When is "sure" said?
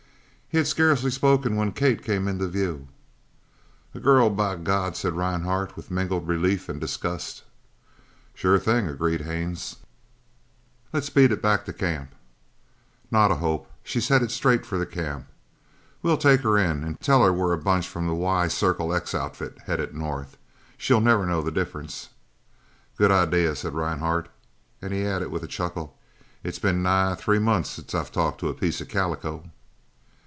8.33-8.59